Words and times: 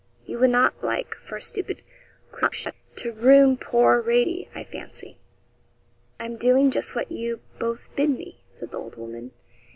You 0.25 0.39
would 0.39 0.49
not 0.49 0.83
like, 0.83 1.13
for 1.13 1.35
a 1.37 1.41
stupid 1.43 1.83
crotchet, 2.31 2.73
to 2.95 3.11
ruin 3.11 3.55
poor 3.55 4.01
Radie, 4.01 4.49
I 4.55 4.63
fancy.' 4.63 5.19
'I'm 6.19 6.37
doing 6.37 6.71
just 6.71 6.95
what 6.95 7.11
you 7.11 7.39
both 7.59 7.87
bid 7.95 8.09
me,' 8.09 8.41
said 8.49 8.71
the 8.71 8.79
old 8.79 8.95
woman. 8.95 9.29